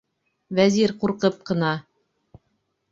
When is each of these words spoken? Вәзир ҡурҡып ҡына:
Вәзир 0.59 0.95
ҡурҡып 1.03 1.39
ҡына: 1.51 1.73